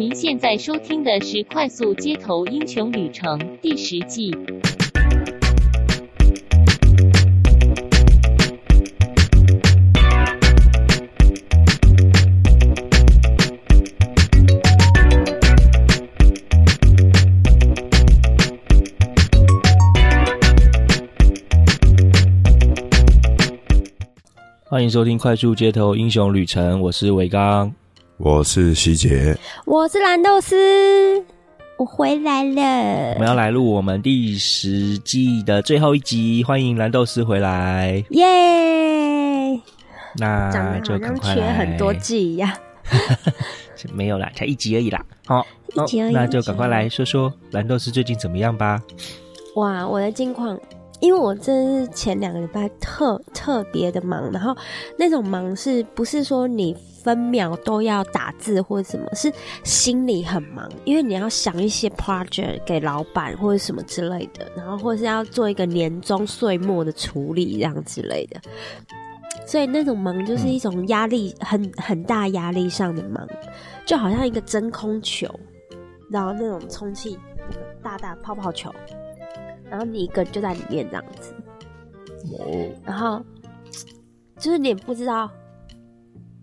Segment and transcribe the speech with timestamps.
[0.00, 4.34] 您现在收听的是《快速街头英雄旅程》第十季。
[24.64, 27.74] 欢迎收听《快速街头英雄旅程》，我是伟刚，
[28.18, 30.54] 我是希杰，我是蓝豆丝，
[31.76, 33.14] 我回来了。
[33.14, 39.60] 我们要来录我们第十季的最后一集，欢迎蓝豆丝回来，耶、yeah!！
[40.18, 42.92] 那就赶快来，缺很多季呀、啊，
[43.92, 45.04] 没有啦，才一集而已啦。
[45.26, 45.44] 好，
[45.74, 48.80] 一集而已，哦、那就赶快来说说蓝豆丝最近怎么样吧。
[49.56, 50.58] 哇，我的近况。
[51.02, 54.56] 因为我真是前两个礼拜特特别的忙，然后
[54.96, 59.30] 那种忙是不是说你分秒都要打字或者什么，是
[59.64, 68.40] 心里很忙，因为你要想一些 project 给老板或者什么之类的，然后或者是要做一个年终岁末的处理这样之类的，
[69.44, 73.26] 所以那种忙就是一种压力很很大压力上的忙，
[73.84, 75.28] 就好像一个真空球，
[76.08, 77.18] 然后那种充气
[77.50, 78.72] 那个大大泡泡球。
[79.72, 81.34] 然后你一个人就在里面这样子，
[82.38, 83.24] 哦，然后
[84.36, 85.30] 就是你也不知道，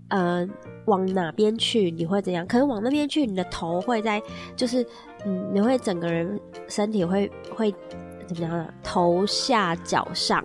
[0.07, 0.49] 呃，
[0.85, 2.43] 往哪边去你会怎样？
[2.47, 4.19] 可能往那边去，你的头会在，
[4.55, 4.83] 就是
[5.25, 7.71] 嗯，你会整个人身体会会
[8.25, 8.67] 怎么样呢？
[8.81, 10.43] 头下脚上，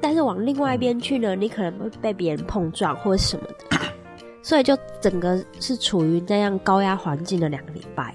[0.00, 3.78] 但是往另外一边去呢，你可能会被别人碰撞或者什么的，
[4.42, 8.14] 所以就整个是处于那样高压环境的两个礼拜。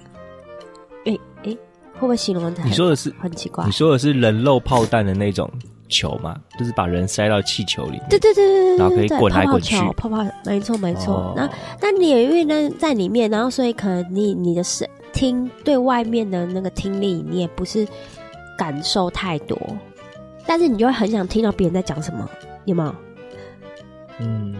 [2.00, 2.62] 会不会形容的？
[2.64, 3.62] 你说的是很奇怪。
[3.66, 5.50] 你说的是人肉炮弹的那种
[5.86, 6.34] 球吗？
[6.58, 11.34] 就是把人塞到气球里面，对对对对对，然后可以滚来滚去，泡泡球，没错没错。
[11.36, 17.86] 那、哦、那你也因为呢在里面，然后所以可能你你的声听对外面的那个听力，你也不是
[18.56, 19.58] 感受太多，
[20.46, 22.26] 但是你就会很想听到别人在讲什么，
[22.64, 22.94] 有没有？
[24.20, 24.54] 嗯，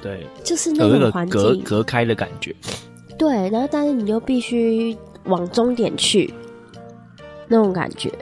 [0.00, 2.56] 对，就是那种环境隔隔开的感觉。
[3.18, 4.96] 对，然后但是你就必须。
[5.24, 6.32] 往终点去，
[7.48, 8.12] 那种感觉，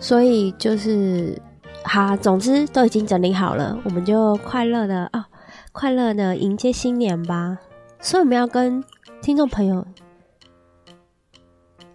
[0.00, 1.40] 所以就是
[1.84, 5.24] 好，总之都已经整理好了，我们就快乐的啊、哦，
[5.72, 7.58] 快乐的迎接新年吧。
[8.00, 8.82] 所以我们要跟
[9.20, 9.86] 听众朋友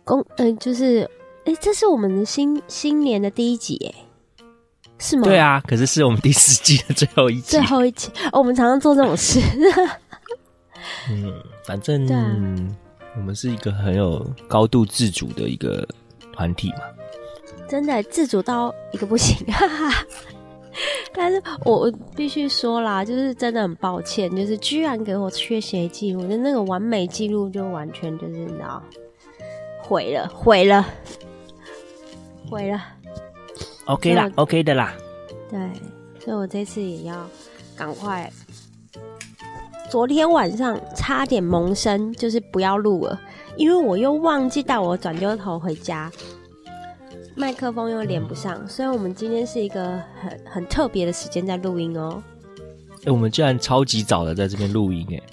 [0.06, 1.10] 公，嗯、呃，就是，
[1.44, 4.06] 哎、欸，这是我们的新新年的第一集，哎，
[4.98, 5.24] 是吗？
[5.24, 9.42] 对啊，可是是我们第四季的最后一集，最后一集，哦、我们常常做这种事。
[11.12, 11.34] 嗯，
[11.66, 12.06] 反正。
[13.18, 15.86] 我们是一个很有高度自主的一个
[16.32, 16.82] 团体嘛，
[17.68, 20.06] 真的自主到一个不行，哈哈。
[21.12, 28.82] 但是我必须说啦，就是真的很抱歉，就是居然给我缺席记录，就那个完美记录就完全就是你知道，
[29.82, 30.86] 毁了，毁了，
[32.48, 32.80] 毁了。
[33.86, 34.94] OK 啦，OK 的啦。
[35.50, 35.60] 对，
[36.24, 37.28] 所以我这次也要
[37.76, 38.32] 赶快。
[39.90, 43.20] 昨天晚上差点萌生，就是不要录了，
[43.56, 46.12] 因为我又忘记带我转丢头回家，
[47.36, 52.22] 麦克风又连不上，所以我们今天是一个很很特别的时间在录音哦。
[52.98, 55.24] 哎、欸，我们居然超级早的在这边录音哎！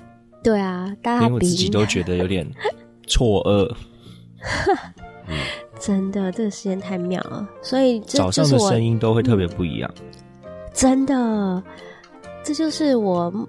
[0.42, 2.48] 对啊，大家连我自己都觉得有点
[3.08, 3.74] 错愕。
[5.80, 9.90] 真的，这个时间太妙了，所以这早上的声音都会特别不一样。
[10.72, 11.62] 真的，
[12.44, 13.48] 这就是我。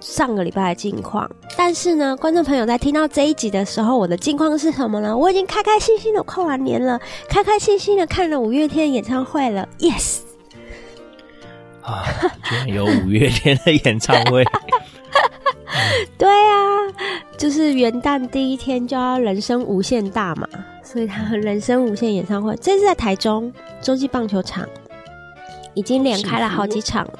[0.00, 5.16] 上个礼拜的近况，但是呢，观众朋友在听到这一集的时候，我的近况是什么呢？
[5.16, 10.18] 我已经开开心心的跨完年了，开开心心的看了五月天演唱会了，yes！
[11.82, 12.04] 啊，
[12.44, 14.44] 居然有五月天的演唱会！
[16.18, 16.56] 对啊，
[17.36, 20.48] 就是元旦第一天就要人生无限大嘛，
[20.82, 24.66] 所以他和人生无限演唱会，这是在台中洲际棒球场，
[25.74, 27.18] 已经连开了好几场了。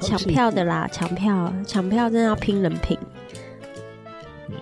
[0.00, 2.98] 抢票的啦，抢票，抢票真的要拼人品。
[4.48, 4.54] 嗯，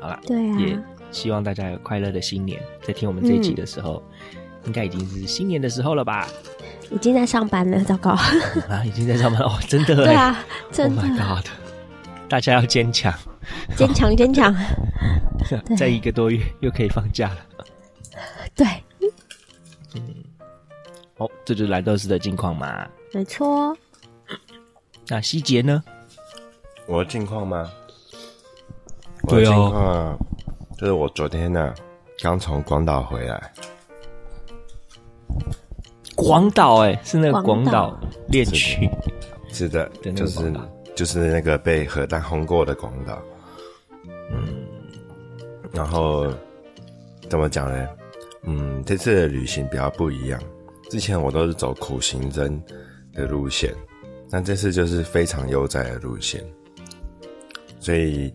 [0.00, 0.78] 好了，对啊，也
[1.10, 2.60] 希望大家有快乐的新年。
[2.82, 6.28] 在听我们这一集的时候，嗯、应该已经是新年的时候了吧？
[6.90, 8.10] 已经在上班了，糟糕
[8.68, 8.84] 啊！
[8.84, 11.02] 已经在上班了哦，真的，对啊，真的。
[11.02, 11.46] Oh my God！
[12.28, 13.12] 大家要坚强，
[13.76, 14.54] 坚强，坚强。
[15.76, 17.64] 再一个多月又可以放假了。
[18.54, 18.66] 对，
[19.94, 20.02] 嗯，
[21.16, 22.86] 哦，这就是蓝豆丝的近况嘛？
[23.12, 23.76] 没错。
[25.08, 25.82] 那希杰呢？
[26.86, 27.70] 我的近况吗？
[29.22, 30.18] 我的近况啊，
[30.78, 31.74] 就是我昨天呢、啊，
[32.20, 33.52] 刚从广岛回来。
[36.14, 38.88] 广岛哎，是那个广岛恋曲，
[39.50, 40.52] 是的，就是
[40.94, 43.20] 就是那个被核弹轰过的广岛。
[44.30, 44.64] 嗯，
[45.72, 46.32] 然后
[47.28, 47.88] 怎么讲呢？
[48.44, 50.40] 嗯，这次的旅行比较不一样。
[50.90, 52.62] 之前我都是走苦行僧
[53.14, 53.74] 的路线，
[54.32, 56.42] 但这次就是非常悠哉的路线，
[57.78, 58.32] 所以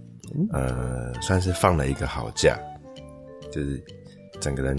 [0.53, 2.55] 呃，算是放了一个好假，
[3.51, 3.83] 就是
[4.39, 4.77] 整个人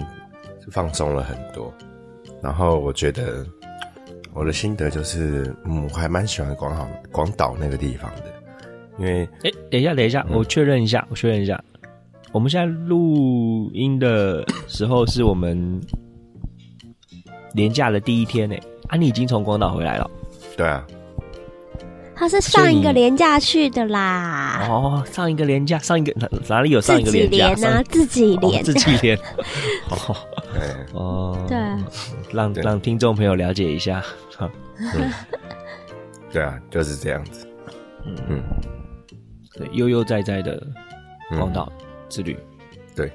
[0.71, 1.75] 放松了很多。
[2.41, 3.45] 然后我觉得
[4.33, 8.33] 我的心得就是，嗯，我还蛮喜欢广岛广岛那个地方的，
[8.97, 11.61] 因为哎，等一下，等一下，嗯、我确认一下，我确认一下，
[12.31, 15.81] 我们现在录音的时候是我们。
[17.55, 18.55] 年假的第一天呢，
[18.89, 20.09] 啊，你已经从广岛回来了？
[20.57, 20.87] 对啊，
[22.19, 24.67] 他是上一个廉假去的啦。
[24.69, 27.55] 哦，上一个廉假，上一个哪哪里有上一个连假？
[27.55, 29.17] 自己连啊，自己连，自己连。
[29.89, 30.17] 哦，
[30.93, 31.57] 哦，对，
[32.33, 34.03] 让让听众朋友了解一下。
[34.41, 34.51] 嗯，
[36.33, 37.49] 对啊，就是这样子。
[38.05, 38.43] 嗯嗯，
[39.55, 40.61] 对，悠悠哉哉的
[41.31, 41.71] 广岛
[42.09, 42.37] 之旅。
[42.97, 43.13] 对，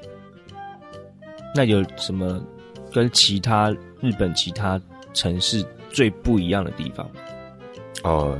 [1.55, 2.41] 那有什么
[2.91, 3.75] 跟其他？
[4.01, 4.77] 日本其他
[5.13, 7.09] 城市最不一样的地方？
[8.03, 8.37] 哦，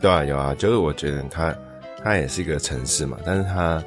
[0.00, 1.54] 对啊，有啊，就是我觉得它
[2.02, 3.84] 它也是一个城市嘛，但是它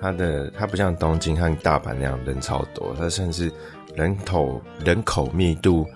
[0.00, 3.52] 它的它不像东京和大阪那样人超多，它甚至
[3.94, 5.86] 人口人口密度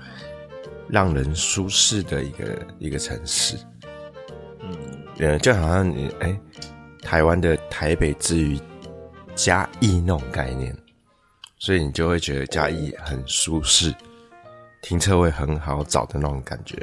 [0.89, 2.45] 让人舒适的一个
[2.79, 3.57] 一个城市。
[5.19, 6.39] 嗯，就好像你哎，
[7.03, 8.61] 台湾的台北之于
[9.35, 10.77] 嘉义那种概念，
[11.59, 13.95] 所以你就会觉得嘉义很舒适。
[14.83, 16.77] 停车位很好找的那种感觉，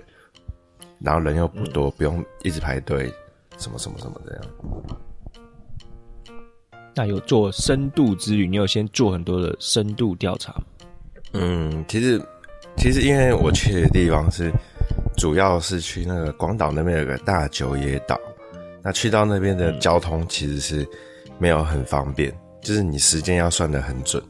[1.03, 3.13] 然后人又不多，嗯、不用一直排队，
[3.57, 4.43] 什么什么什么这样。
[6.95, 10.55] 那有做深度之旅，你有先做很多的深度调查？
[11.33, 12.21] 嗯，其实
[12.77, 14.51] 其实因为我去的地方是，
[15.17, 18.19] 主要是去那个广岛那边有个大久野岛，
[18.81, 20.87] 那去到那边的交通其实是
[21.37, 24.23] 没有很方便，就是你时间要算的很准。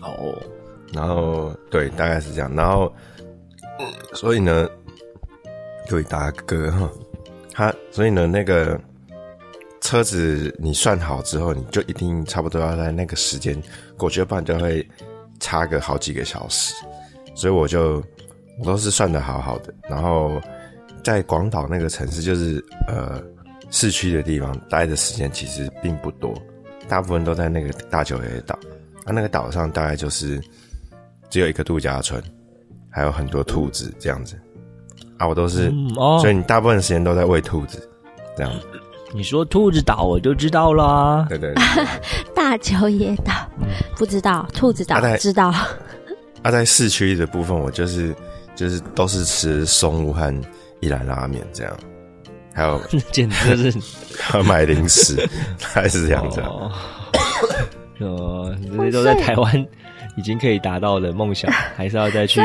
[0.00, 0.36] 哦。
[0.92, 2.54] 然后对，大概是这样。
[2.54, 2.92] 然后，
[4.12, 4.68] 所以呢，
[5.88, 6.90] 各位大哥哈，
[7.52, 8.80] 他所以呢，那个
[9.80, 13.60] 车子你算好之后，你就一定差不多要在那个时间
[13.96, 14.86] 过去，不然就会
[15.40, 16.74] 差个好几个小时。
[17.34, 18.02] 所以我就
[18.58, 19.74] 我都是算的好好的。
[19.88, 20.40] 然后
[21.02, 23.22] 在广岛那个城市，就是呃
[23.70, 26.34] 市区的地方待的时间其实并不多，
[26.88, 28.58] 大部分都在那个大久野岛。
[29.04, 30.40] 啊，那个岛上大概就是。
[31.30, 32.22] 只有一个度假村，
[32.90, 34.38] 还有很多兔子这样子
[35.22, 37.88] 啊，我都是，嗯哦、所以你大部分时间都在喂兔子，
[38.36, 38.52] 这样。
[39.14, 41.24] 你说兔子岛，我就知道了。
[41.28, 41.62] 对对对，
[42.34, 43.32] 大久野岛
[43.96, 45.54] 不知道，兔子岛、啊、知道。
[46.42, 48.12] 啊，在市区的部分，我就是
[48.56, 50.34] 就是都是吃松屋和
[50.80, 51.72] 一兰拉面这样，
[52.52, 52.80] 还有
[53.12, 53.78] 简直是
[54.18, 55.24] 还有买零食，
[55.60, 56.40] 还是这样子。
[58.00, 59.66] 哦，这些都在台湾。
[60.14, 62.38] 已经可以达到的梦想，还是要再去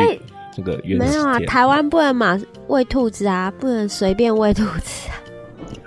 [0.58, 0.98] 这个原。
[0.98, 2.36] 没有啊，台湾不能马
[2.68, 5.14] 喂兔子啊，不能随便喂兔子啊。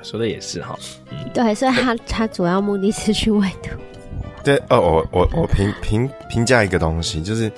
[0.02, 0.78] 说的也是哈，
[1.10, 4.00] 嗯，对，所以他他主要目的是去喂兔子。
[4.44, 7.50] 对哦，我我我评评评价一个东西，就是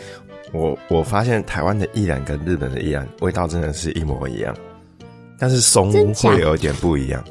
[0.53, 4.56] 我我发现台湾的一兰跟日本的一兰味道真的是一模一样，
[5.38, 7.23] 但是松屋会有一点不一样。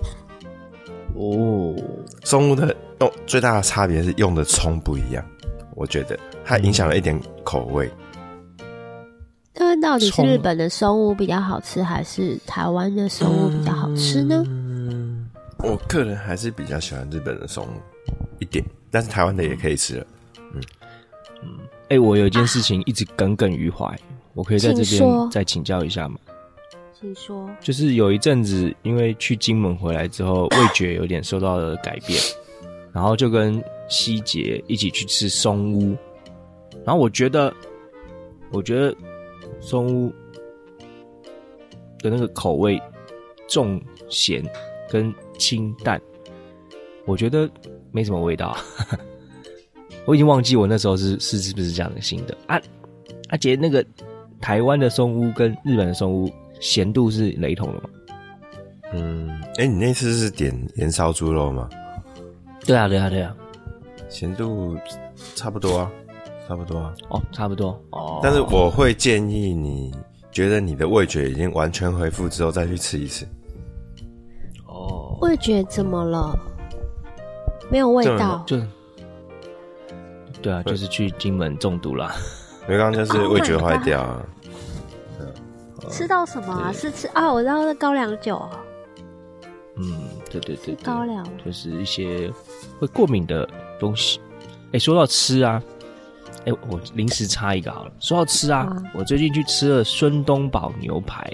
[1.15, 1.75] 哦，
[2.23, 5.25] 松屋的用最大的差别是用的葱不一样，
[5.75, 6.17] 我觉得。
[6.43, 7.89] 它影响了一点口味。
[9.53, 14.43] 但到底是日本的松屋比较好吃，还是台湾的松屋比较好吃呢？
[14.47, 15.29] 嗯，
[15.59, 17.69] 我个人还是比较喜欢日本的松屋
[18.39, 20.07] 一点，但是台湾的也可以吃了。
[20.53, 20.61] 嗯
[21.43, 23.97] 嗯，哎、欸，我有一件事情一直耿耿于怀，啊、
[24.33, 26.17] 我可以在这边再请教一下吗？
[26.97, 27.49] 请说。
[27.59, 32.19] 就是有一阵子，因为去金门回来之后，味觉有点受到了改变，
[32.93, 35.97] 然后就跟希杰一起去吃松屋。
[36.85, 37.53] 然后我觉得，
[38.51, 38.95] 我觉得
[39.61, 40.11] 松屋
[41.99, 42.81] 的那个口味
[43.47, 44.43] 重咸
[44.89, 46.01] 跟清淡，
[47.05, 47.49] 我觉得
[47.91, 48.57] 没什么味道。
[50.05, 52.59] 我已经忘记我那时候是是是不是这样的心得啊？
[53.29, 53.85] 阿杰，那个
[54.41, 57.89] 台湾的松屋跟日本的松屋咸度是雷同的吗？
[58.93, 61.69] 嗯，哎，你那次是点盐烧猪肉吗？
[62.65, 63.35] 对啊，对啊，对啊，
[64.09, 64.75] 咸度
[65.35, 65.91] 差不多啊。
[66.51, 68.19] 差不多啊，哦，差不多哦。
[68.21, 69.89] 但是我会建议你，
[70.33, 73.25] 觉得你的味觉已经完全恢复之后，再去吃一次。
[74.65, 76.37] 哦，味觉怎么了？
[77.69, 78.57] 没有味道，就
[80.41, 82.11] 对啊，就是去金门中毒了。
[82.63, 84.21] 因为刚刚就是味觉坏掉啊。
[85.89, 86.69] 吃到什么啊？
[86.73, 87.31] 是吃啊？
[87.31, 88.45] 我知道是高粱酒。
[89.77, 89.89] 嗯，
[90.29, 92.29] 对对对，对，高粱就是一些
[92.77, 93.47] 会过敏的
[93.79, 94.19] 东西。
[94.67, 95.63] 哎、欸，说到吃啊，
[96.41, 97.91] 哎、欸，我临时插一个好了。
[97.99, 101.31] 说到吃啊，啊我最近去吃了孙东宝牛排。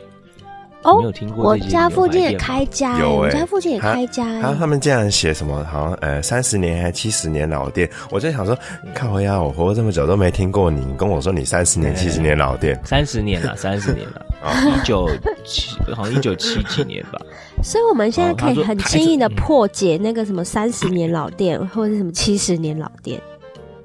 [0.83, 4.41] 哦，没有听过我家附近也开家，有、欸，我家附近也开家、欸。
[4.41, 5.65] 他他们竟然写什么？
[5.65, 7.89] 好像呃三十年还七十年老店。
[8.11, 8.57] 我就想说，
[8.93, 14.25] 看回呀，我活了这么久都没听过你，你跟我说你三十年、七十年老店，三十年了，三十年了，
[14.77, 15.09] 一九
[15.43, 17.19] 七好像一九七几年吧。
[17.63, 23.19] 所以我们现在可以很轻易的破解那个什么三十年老店，或者是什么七十年老店，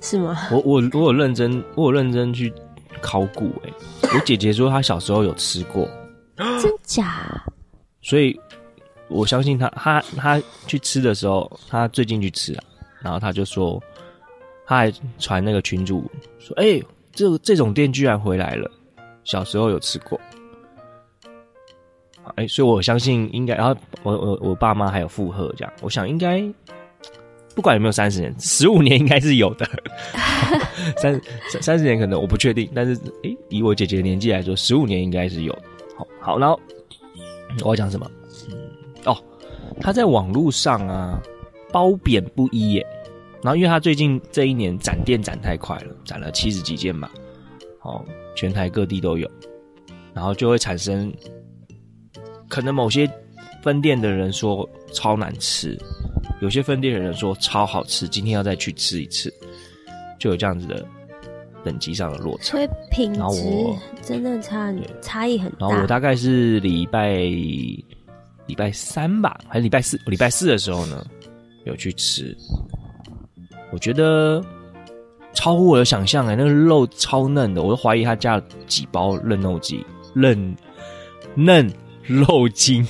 [0.03, 0.37] 是吗？
[0.51, 2.53] 我我我有认真，我有认真去
[3.01, 3.71] 考古哎、
[4.03, 5.89] 欸，我姐姐说她小时候有吃过。
[6.61, 7.43] 真假？
[8.03, 8.39] 所以
[9.09, 12.65] 我相信她，她她去吃的时候，她最近去吃啊，
[13.01, 13.81] 然后她就说，
[14.67, 18.69] 她还传那个群主说，哎、欸，这这种店居然回来了，
[19.23, 20.21] 小时候有吃过，
[22.35, 26.43] 哎、欸，所以我相信应该，然后我我我爸妈还有附和这样，我想应该
[27.55, 29.69] 不管有没有三十年，十五年应该是有的，
[30.97, 31.21] 三
[31.61, 35.53] 三十年可能我不确定，但是诶、欸，以我姐姐的年纪来说，十五年应该是有
[35.97, 36.07] 好。
[36.21, 36.59] 好，然后
[37.63, 38.11] 我要讲什么？
[38.51, 38.57] 嗯，
[39.05, 39.17] 哦，
[39.81, 41.21] 他在网络上啊
[41.71, 42.87] 褒贬不一耶。
[43.43, 47.11] 然后，因为他最近这一年展店展太快了，展了七十几件吧，
[47.83, 48.01] 哦，
[48.37, 49.29] 全台各地都有，
[50.15, 51.13] 然后就会产生
[52.49, 53.11] 可能某些
[53.61, 55.77] 分店的人说超难吃，
[56.43, 59.33] 有些分店的人说超好吃，今天要再去吃一次，
[60.19, 60.85] 就有这样子的。
[61.65, 65.59] 等级上的落差，所以品质真的差差异很大。
[65.61, 69.97] 然后我大概是礼拜礼拜三吧，还是礼拜四？
[70.07, 71.07] 礼拜四的时候呢，
[71.63, 72.37] 有去吃，
[73.71, 74.45] 我觉得
[75.35, 79.81] 超乎我的想象哎、欸，那个肉超嫩的，我都怀疑他加了几包嫩肉精，
[80.17, 80.57] 嫩
[81.37, 81.73] 嫩
[82.03, 82.85] 肉精，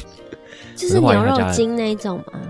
[0.77, 2.41] 就是牛肉精那一种吗？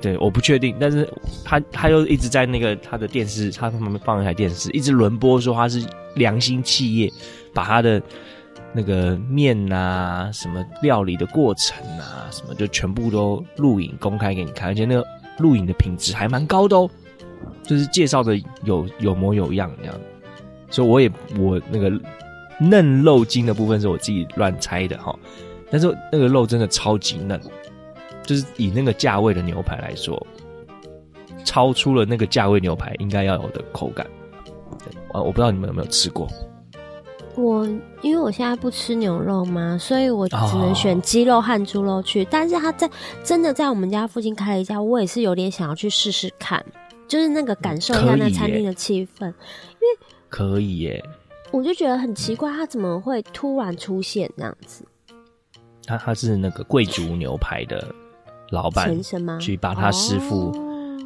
[0.00, 1.08] 对，我不确定，但是
[1.42, 5.84] 他他又一直在那个他的电视，他旁边放一台电视，一直轮播说他是
[6.16, 7.10] 良心企业，
[7.54, 8.00] 把他的
[8.74, 15.02] 那个面啊、什么料理的过程啊、什么就全部都录影公开给你看，而且那个
[15.38, 16.90] 录影的品质还蛮高的哦，
[17.62, 19.94] 就是介绍的有有模有样这样，
[20.70, 21.90] 所以我也我那个
[22.60, 25.18] 嫩肉精的部分是我自己乱猜的哈，
[25.70, 27.40] 但是那个肉真的超级嫩。
[28.26, 30.26] 就是以那个价位的牛排来说，
[31.44, 34.06] 超出了那个价位牛排应该要有的口感。
[35.12, 36.28] 啊我不知道你们有没有吃过。
[37.36, 37.66] 我
[38.02, 42.24] 因为我现在不吃牛肉嘛，所以我只能选鸡肉和猪肉去。
[42.24, 42.90] 哦、但是他在
[43.22, 46.64] 真的在我们家附近开了一家，我也是有点想要去试试看，
[47.06, 49.26] 就是那个感受一下那餐厅的气氛。
[49.26, 51.04] 因为可以耶，
[51.50, 54.84] 我就觉得很奇怪，他怎么会突然出现这样子？
[55.86, 57.94] 他他是那个贵族牛排的。
[58.50, 59.00] 老板
[59.40, 60.52] 去把他师傅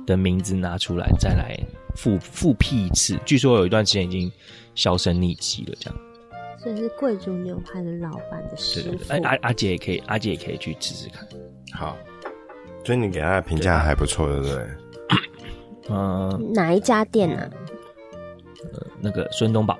[0.06, 1.58] 的名字拿出来，再来
[1.94, 3.18] 复复辟一次。
[3.24, 4.30] 据说有一段时间已经
[4.74, 5.98] 销声匿迹了，这样。
[6.58, 8.90] 所以是贵族牛排的老板的师傅。
[8.90, 11.26] 对对对，阿阿姐也可以，阿姐也可以去吃吃看。
[11.72, 11.96] 好，
[12.84, 14.68] 所以你给他的评价还不错，对不对？
[15.88, 16.52] 嗯。
[16.52, 17.48] 哪一家店啊？
[18.74, 19.78] 呃，那个孙东宝。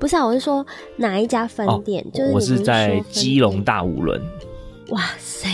[0.00, 0.66] 不是啊，我是说
[0.96, 2.02] 哪一家分店？
[2.06, 4.18] 哦、就是我是在基隆大五轮。
[4.88, 5.46] 哇塞！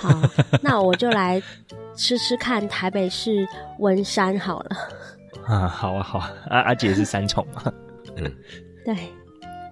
[0.00, 0.20] 好，
[0.60, 1.42] 那我就来
[1.96, 3.46] 吃吃看台北市
[3.78, 4.76] 文山好了。
[5.46, 7.72] 啊，好啊，好啊，阿阿姐是三重嘛？
[8.16, 8.32] 嗯，
[8.84, 8.96] 对。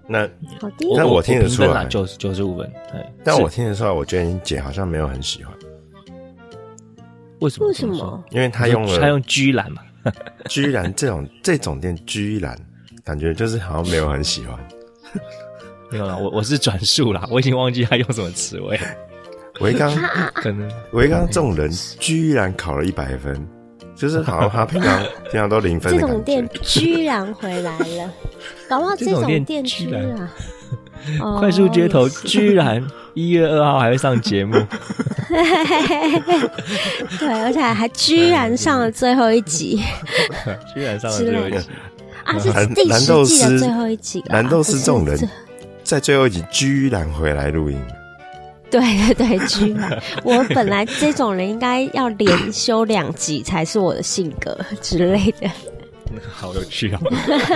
[0.08, 0.22] 那
[0.60, 2.68] 好的，但我听得出来，九九十五分。
[2.90, 5.54] 对，但我听得出来，我觉得你姐好像没有很喜欢。
[7.38, 7.68] 为什么？
[7.68, 8.24] 为什么？
[8.30, 9.82] 因为她用了，她用居然嘛？
[10.50, 12.58] 居然这种这种店，居然
[13.04, 14.58] 感觉就是好像没有很喜欢。
[15.92, 18.76] 没有啦，我我是转述啦，我已经忘记她用什么词汇。
[19.60, 19.90] 维刚
[20.34, 23.46] 可能维刚这种人居然考了一百分，
[23.94, 25.92] 就是好像他平常平常都零分。
[25.92, 28.10] 这种店居然回来了，
[28.68, 30.28] 搞不好这种店居然
[31.38, 34.52] 快速街头居然一月二号还会上节目，
[37.18, 39.82] 对，而且还居然上了最后一集，
[40.74, 41.68] 居然上了最后一集。
[42.22, 42.38] 啊！
[42.38, 45.18] 是第十季的最后一集，难道是这种人
[45.82, 47.82] 在最后一集居然回来录音？
[48.70, 55.48] 对对对，居然 我本来这种人应该要连休两集才是我的性格之类的，
[56.32, 57.00] 好有趣啊！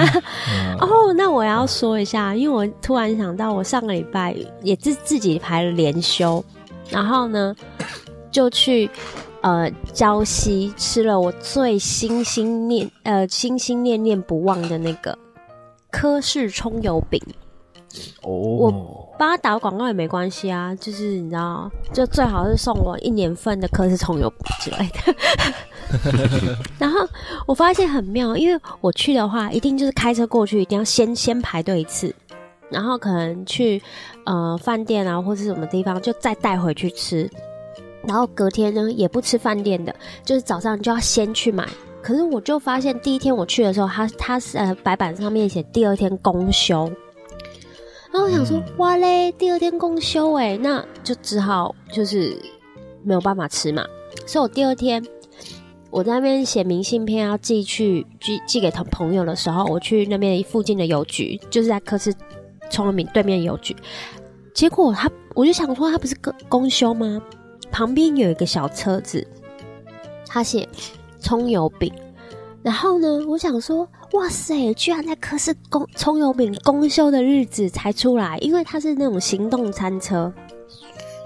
[0.80, 6.44] 哦，那我要说一下，因为我突然想到，我上个礼拜也自自己排了连休，
[6.90, 7.54] 然后呢
[8.30, 8.90] 就去
[9.42, 15.16] 呃礁溪吃了我最心心念呃心心念念不忘的那个
[15.90, 17.20] 柯氏葱油饼。
[18.22, 26.56] 哦，我帮他打广告也没关系啊，就是你知道，就最好是送我一年份的科氏葱油饼之类的。
[26.78, 27.06] 然后
[27.46, 32.12] 我发现很妙，因为我去的话，一定就是开车过去，一定要先先排队一次，
[32.70, 33.80] 然后可能去
[34.26, 37.30] 呃饭店啊或是什么地方，就再带回去吃。
[38.06, 39.94] 然后隔天呢，也不吃饭店的，
[40.24, 41.66] 就是早上就要先去买。
[42.02, 46.90] 可是我就发现第一天我去的时候，他他是呃白板上面写第二天公休。
[48.14, 52.40] 然后我想说，嗯、哇嘞，第二天公休诶，那就只好就是
[53.02, 53.84] 没有办法吃嘛。
[54.24, 55.04] 所以我第二天
[55.90, 62.14] 我在那边写明信片要寄去寄寄给他朋友的时候，我去那边附近的邮局，就是在科氏
[62.70, 63.74] 葱油饼对面邮局。
[64.54, 67.20] 结果他我就想说，他不是公公休吗？
[67.72, 69.26] 旁边有一个小车子，
[70.28, 70.68] 他写
[71.18, 71.92] 葱油饼。
[72.64, 80.32] 然后呢，我想说，哇塞，居然在科氏公葱油饼公休的日子才出来，因为他是那种行动餐车。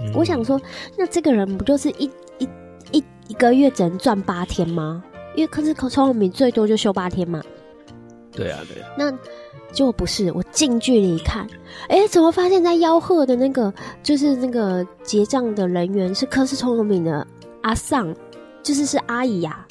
[0.00, 0.60] 嗯、我想说，
[0.96, 2.48] 那这个人不就是一一
[2.90, 5.00] 一一个月只能赚八天吗？
[5.36, 7.40] 因为科氏葱油饼最多就休八天嘛。
[8.32, 8.88] 对啊，对啊。
[8.98, 9.08] 那
[9.70, 11.46] 结果不是，我近距离看，
[11.88, 17.24] 哎，怎么发现，在吆喝的那个就是那个结账的人员是科氏葱油饼的
[17.62, 18.12] 阿尚，
[18.60, 19.67] 就是是阿姨呀、啊。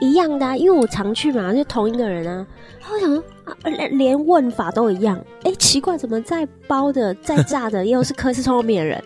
[0.00, 2.46] 一样的啊，因为我常去嘛，就同一个人啊。
[2.92, 3.54] 我想说啊，
[3.92, 5.16] 连问法都一样。
[5.44, 9.02] 哎、欸，奇怪，怎么在包的、在炸的 又是科氏葱油饼的人？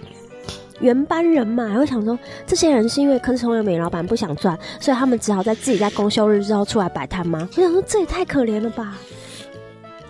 [0.81, 1.79] 原班人马。
[1.79, 7.49] 我想说，这些人是因为科斯通的美老板不想赚，所以他们只好在自己在公休日之后出来摆摊吗？
[7.57, 8.97] 我想说，这也太可怜了吧。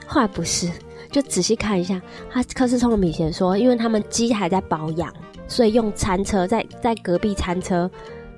[0.06, 0.70] 后来不是，
[1.10, 5.12] 就仔细看一下，他科斯通的米贤说，因为他们机还在保养，
[5.48, 7.90] 所以用餐车在在隔壁餐车。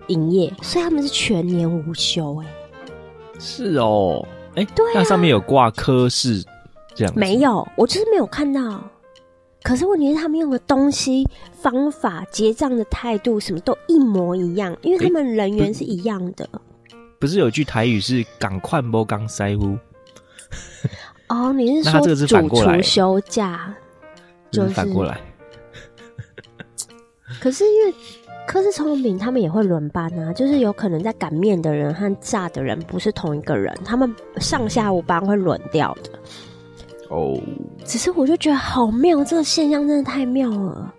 [0.08, 2.52] 营业，所以他们是全年无休哎、欸。
[3.38, 6.44] 是哦，哎、欸，对、啊，那上面有挂科室
[6.94, 7.12] 这样？
[7.16, 8.82] 没有，我就是没有看到。
[9.62, 16.44] 可是问题是，他们用的东西、方法、结账的态度，什么都一模一样，因为他们人员是一样的。
[16.44, 19.78] 欸、不，不是有句台语是“赶快摸刚塞乎”？
[21.28, 23.74] 哦，你是说主厨休假？
[24.50, 25.20] 就是反过来。
[27.40, 27.94] 可是因为。
[28.50, 36.10] 科氏葱油饼他们也会轮班啊，就是有可能在擀面的人和炸的人不是同一个人，他们上下午班会轮掉的。
[37.10, 37.40] 哦，
[37.84, 40.92] 只是我就觉得好妙，这个现象真的太妙了。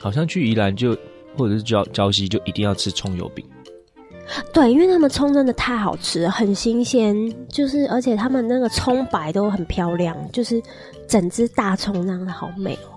[0.00, 0.96] 好像去宜兰就
[1.36, 3.44] 或者是礁礁溪就一定要吃葱油饼。
[4.54, 7.14] 对，因为他们葱真的太好吃，很新鲜，
[7.46, 10.62] 就是而且他们那个葱白都很漂亮，就是
[11.06, 12.95] 整只大葱那样的好美哦。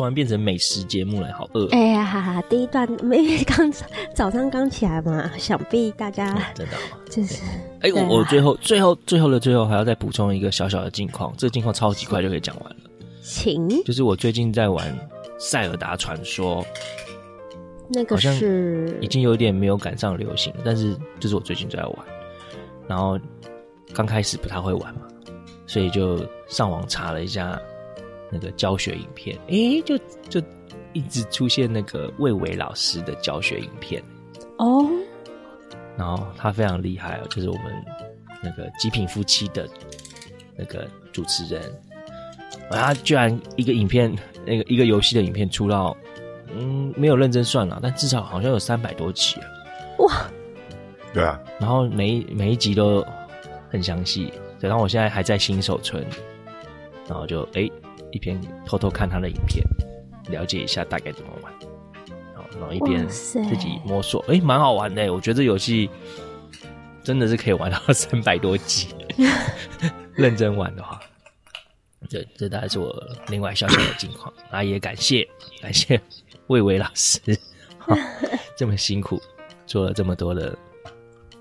[0.00, 1.68] 突然变成美食节目了，好饿！
[1.72, 3.70] 哎呀哈哈，第一段因为刚
[4.14, 6.72] 早上刚起来嘛，想必大家、嗯、真的
[7.10, 7.42] 就是
[7.82, 12.76] 哎，我我最后最后最后的最后还要再补充一个小小的近况，这个近况超级快就可以讲完了。
[13.20, 14.98] 请，就是我最近在玩
[15.38, 16.64] 塞尔达传说，
[17.90, 21.94] 那个是已经有点没有赶上流行，但是就是我最近在玩，
[22.88, 23.20] 然后
[23.92, 25.02] 刚开始不太会玩嘛，
[25.66, 27.60] 所以就上网查了一下。
[28.30, 30.40] 那个教学影片，诶、欸，就就
[30.92, 34.02] 一直出现那个魏伟老师的教学影片
[34.58, 34.88] 哦，
[35.96, 37.84] 然后他非常厉害哦，就是我们
[38.42, 39.68] 那个极品夫妻的
[40.56, 41.62] 那个主持人，
[42.70, 44.14] 他居然一个影片，
[44.46, 45.96] 那个一个游戏的影片出到，
[46.56, 49.46] 嗯，没有认真算了，但至少好像有三百多集啊，
[49.98, 50.30] 哇，
[51.12, 53.04] 对啊，然后每一每一集都
[53.68, 56.04] 很详细，然后我现在还在新手村，
[57.08, 57.70] 然后就诶。
[58.10, 59.64] 欸一边偷偷看他的影片，
[60.30, 61.52] 了解一下大概怎么玩，
[62.58, 65.12] 然后一边自己摸索，哎，蛮好玩的。
[65.12, 65.88] 我觉得这游戏
[67.02, 68.88] 真的是可以玩到 三百多集，
[70.14, 71.00] 认真玩的话，
[72.08, 72.92] 这这大概是我
[73.28, 74.32] 另外小小的近况。
[74.50, 75.26] 那也感谢
[75.62, 76.00] 感谢
[76.48, 77.20] 魏玮老师，
[78.56, 79.20] 这么辛苦
[79.66, 80.56] 做了这么多的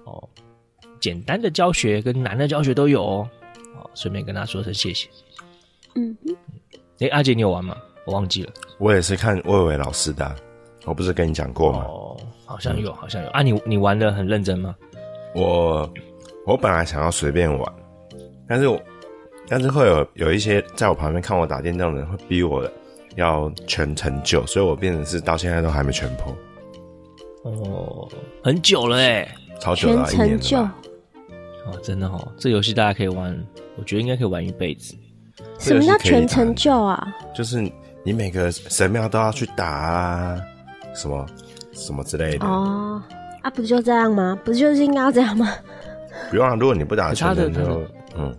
[0.05, 0.29] 哦，
[0.99, 3.29] 简单的教学跟难的教学都有哦，
[3.75, 5.09] 哦，顺便跟他说声谢谢。
[5.95, 6.35] 嗯哼，
[7.01, 7.77] 哎、欸，阿杰，你有玩吗？
[8.05, 8.51] 我忘记了。
[8.77, 10.35] 我也是看魏伟老师的，
[10.85, 11.85] 我不是跟你讲过吗？
[11.87, 13.29] 哦，好像有，好像有。
[13.29, 14.75] 啊，你你玩的很认真吗？
[15.33, 15.89] 我
[16.45, 17.73] 我本来想要随便玩，
[18.47, 18.77] 但是我
[19.47, 22.69] 但是会有有一些在我旁边看我打电动的人会逼我
[23.15, 26.35] 要全成就，所以我变成是到现在都还没全破。
[27.43, 28.09] 哦，
[28.43, 29.25] 很久了哎，
[29.61, 30.57] 超久了，全成就。
[30.57, 33.33] 哦，真的哦，这游戏大家可以玩，
[33.77, 34.95] 我觉得应该可以玩一辈子。
[35.57, 37.07] 什么叫全成就啊？
[37.35, 37.61] 就是
[38.03, 40.41] 你每个神庙都要去打啊，
[40.95, 41.25] 什么
[41.71, 42.45] 什么之类的。
[42.45, 43.01] 哦，
[43.41, 44.37] 啊，不就这样吗？
[44.43, 45.53] 不就是应该要这样吗？
[46.29, 47.83] 不用啊，如果你不打全成就，
[48.17, 48.35] 嗯，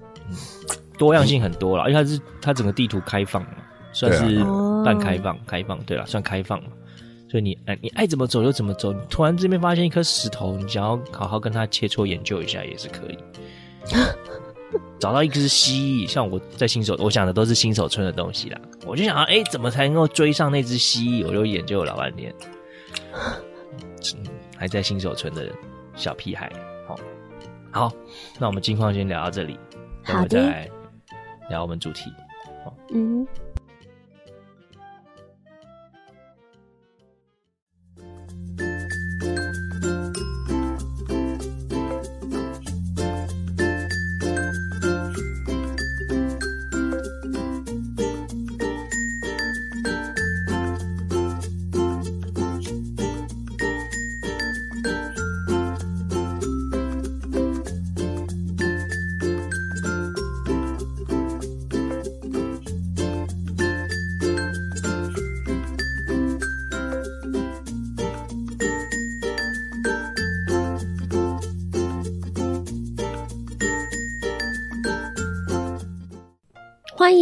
[0.98, 3.50] 多样性很多了，因为它是它整个地图开放嘛，
[3.92, 4.44] 算是
[4.84, 6.68] 半开放，开放对了，算开放嘛。
[7.30, 8.92] 所以你哎，你爱怎么走就怎么走。
[8.92, 13.18] 你突然这边发现一颗石头，你想要好好跟它切磋研究一下也是可以。
[15.00, 18.60] 找到一只蜥蜴，像我在新手，我想的都是新手村的东西啦。
[18.86, 21.26] 我就想啊，哎、欸，怎么才能够追上那只蜥蜴？
[21.26, 22.32] 我就研究了老半天。
[24.56, 25.54] 还在新手村的人，
[25.96, 26.52] 小屁孩。
[26.86, 27.00] 好，
[27.70, 27.92] 好，
[28.38, 29.58] 那我们近况先聊到这里，
[30.04, 30.70] 等会再来
[31.48, 32.12] 聊我们主题。
[32.62, 33.26] 好，嗯。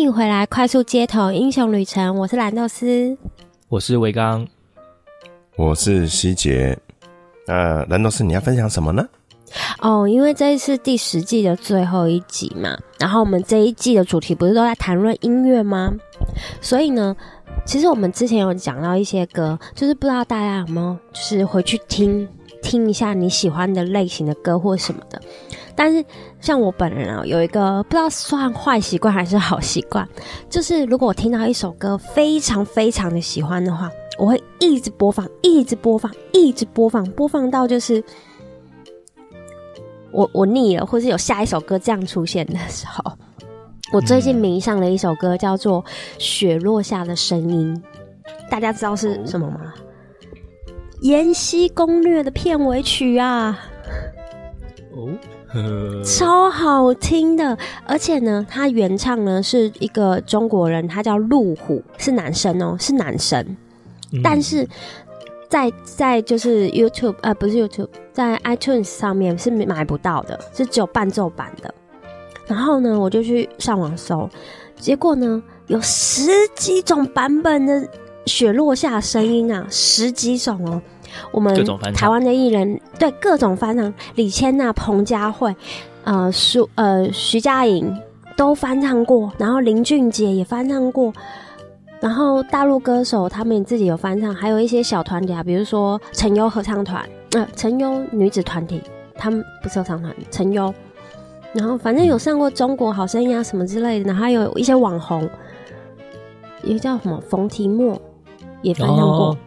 [0.08, 2.16] 迎回来，快速街头英雄旅程。
[2.16, 3.14] 我是蓝豆丝，
[3.68, 4.46] 我是维刚，
[5.54, 6.76] 我是希杰。
[7.46, 9.06] 那蓝豆丝，你要分享什么呢？
[9.82, 15.92] 哦，因为这一次第十季的最后一集嘛，然后我们这一季的主题不是都在谈论音乐吗？
[16.62, 17.14] 所以呢，
[17.66, 22.26] 其实我们之前有讲到一些歌，就是不知道大家有没有，就是回去听
[22.62, 25.20] 听一下你喜欢的类型的歌或什么的。
[25.74, 26.04] 但是
[26.40, 30.08] 像我本人啊，有一个不知道算坏习惯还是好习惯，
[30.50, 38.02] 就是如果我听到一首歌非常非常的喜欢的话，我会一直播放，一直播放，一直播放，播放到就是
[40.10, 43.12] 我我腻了，或是有下一首歌这样出现的时候。
[43.92, 45.82] 我最近迷上了一首歌，叫做
[46.18, 47.82] 《雪落下的声音》，
[48.50, 49.60] 大家知道是什么吗？
[49.62, 49.72] 哦
[51.00, 53.58] 《延禧攻略》的片尾曲啊！
[54.92, 55.08] 哦。
[56.04, 57.56] 超好听的，
[57.86, 63.42] 而且呢，他原唱呢是一个中国人，他叫路虎，是男生哦，是男生。
[64.12, 64.68] 嗯、但是
[65.48, 71.74] 在在就是 YouTube 呃，不是 YouTube，在 iTunes 上面是买不到的，是只有伴奏版的。
[72.46, 74.28] 然后呢，我就去上网搜，
[74.76, 77.80] 结果呢有十几种版本的
[78.26, 80.80] 《雪落下声音》啊，十几种哦。
[81.32, 85.54] 我们台湾的艺人对各种翻唱，李千娜、彭佳慧、
[86.04, 87.92] 呃苏呃徐佳莹
[88.36, 91.12] 都翻唱过，然后林俊杰也翻唱过，
[91.98, 97.02] 然后大陆歌手他们自己有翻唱，还有一些小团体啊，比如说陈优合唱团，
[97.32, 98.80] 呃陈优女子团体，
[99.14, 100.72] 他们不是合唱团，陈优，
[101.54, 105.28] 然后反正有上过中国好声音啊什么之类的，然后还有一些网红，
[106.62, 108.00] 一个叫什么冯提莫
[108.62, 109.38] 也翻唱过，哦、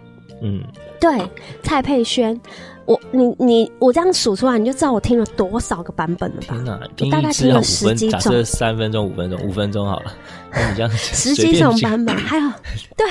[0.41, 0.63] 嗯。
[0.99, 1.19] 对，
[1.63, 2.39] 蔡佩轩，
[2.85, 6.79] 我你你我这样数出来，你就知道我听了多少个版本了吧？
[6.95, 10.13] 天大概听了十几种，假设三分钟、五分钟、五分钟好了。
[10.51, 12.47] 那你这样 十几种版本，还有
[12.95, 13.07] 对，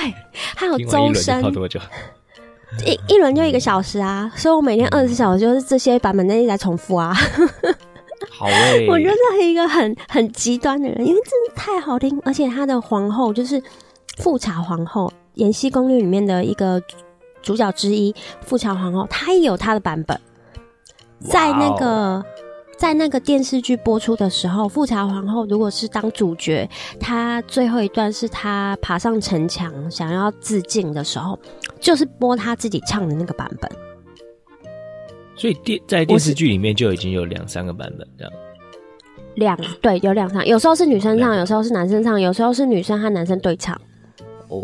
[0.55, 1.81] 还有周深，多久？
[2.85, 7.13] 一一轮就一个小时啊，所以我每天二十四小时就是这些版本在一直在重复啊。
[8.31, 13.61] 好诶，我就是一个很很极端的人，因为真的太好听，而且他的皇后就是
[14.19, 16.81] 富察皇后，《延禧攻略》里面的一个。
[17.43, 20.15] 主角之一富察皇后，她也有她的版本。
[21.19, 22.23] 在那个
[22.77, 31.39] 在那个电视剧播出的时候，富察皇后如果是当主角，她最后一段是她爬上城墙想要自尽的时候，
[31.79, 33.71] 就是播她自己唱的那个版本。
[35.35, 38.31] 所以电在电视剧里面就已经有两三个版本这样。
[39.33, 43.75] 两对有两场，有时候是女生唱，有时候是男生唱，有时候是女生和男生对唱。
[44.49, 44.61] 哦。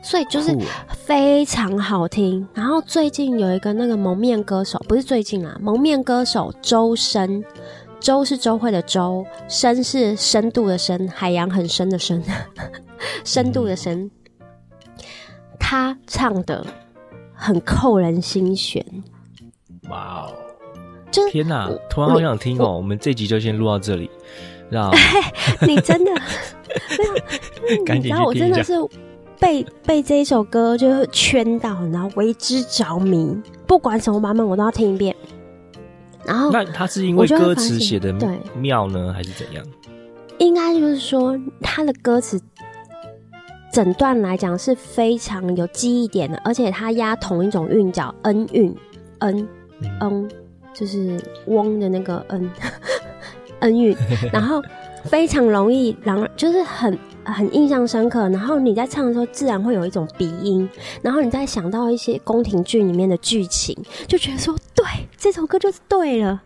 [0.00, 0.06] Oh.
[0.06, 0.56] 所以就是
[0.90, 2.46] 非常好听。
[2.54, 7.44] 然后最近有一个那个蒙面歌手，不是最近啊，蒙面歌手周深，
[8.00, 12.22] 周是周慧的周，深是深度的深，海洋很深的深，
[13.24, 14.10] 深度的深。
[15.58, 16.66] 他唱的
[17.34, 18.84] 很扣人心弦。
[19.90, 20.32] 哇哦！
[21.10, 22.64] 就天哪，突然好想听哦。
[22.64, 24.10] 我，我们这集就先录到这里，
[24.70, 24.90] 让
[25.68, 26.10] 你真的
[27.68, 28.14] 没有，赶紧去听一下。
[28.16, 28.74] 然后我真的是。
[29.40, 35.16] 被被这一首歌就圈到，然后为之着迷，不管什么版本我都要听一遍。
[36.24, 38.12] 然后，那他是因为歌词写的
[38.54, 39.64] 妙呢，还是怎样？
[40.38, 42.40] 应该就是说，他的歌词
[43.72, 48.76] 整段来讲是非常有记忆点的，而且他押同一种韵脚，n 韵
[49.20, 49.48] ，n，
[50.00, 50.30] 嗯，
[50.74, 53.96] 就是翁的那个 n，n 韵，
[54.32, 54.62] 然后。
[55.04, 58.28] 非常容易让就是很很印象深刻。
[58.28, 60.68] 然后你在唱的时候，自然会有一种鼻音，
[61.02, 64.84] 然后你再想到一些宫廷剧里面的剧情，就觉得说，对，
[65.16, 66.40] 这首歌就是对了，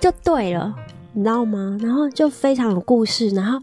[0.00, 0.74] 就对了，
[1.12, 1.78] 你知道吗？
[1.80, 3.58] 然后就非常有故事，然后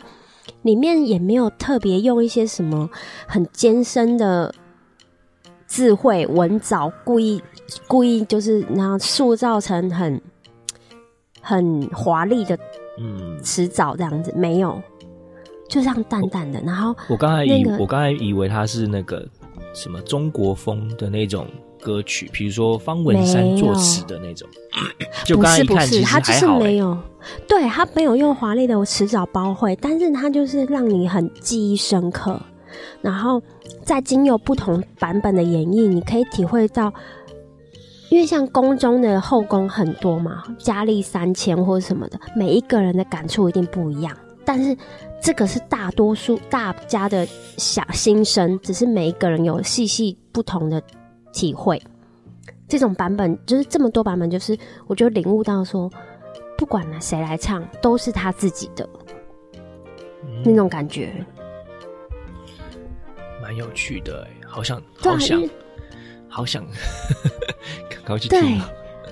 [0.63, 2.89] 里面也没有特别用一些什么
[3.27, 4.53] 很艰深的
[5.67, 7.41] 智慧文藻，故意
[7.87, 10.21] 故意就是然后塑造成很
[11.41, 12.57] 很华丽的。
[12.99, 14.81] 嗯，迟早这样子没有，
[15.69, 16.61] 就这样淡淡的。
[16.61, 19.27] 然后我刚才以、那个、我刚才以为它是那个
[19.73, 21.47] 什么中国风的那种
[21.81, 24.47] 歌曲，比如说方文山作词的那种。
[25.25, 26.97] 就刚才一看，不是不是，它就是没有，欸、
[27.47, 32.39] 对，它没有用华丽的迟早包会，但是它就是让你很记忆深刻。
[33.01, 33.41] 然后
[33.83, 36.93] 在经由不同版本的演绎，你可以体会到。
[38.09, 44.15] 因为像宫中的后宫很多嘛，佳丽三千或者什么的，每一个人的感触一定不一样。
[44.45, 44.73] 但是
[45.21, 47.27] 这个是大多数大家的
[47.57, 50.81] 小心声，只是每一个人有细细不同的
[51.33, 51.81] 体会。
[52.67, 55.89] 这种版本就是这么多版本，就是我就领悟到说，
[56.57, 58.87] 不管呢谁来唱，都是他自己的、
[60.23, 61.13] 嗯、那种感觉，
[63.41, 65.41] 蛮有趣的哎，好想好想。
[66.29, 66.63] 好想
[67.89, 68.39] 赶快去听。
[68.39, 68.61] 对，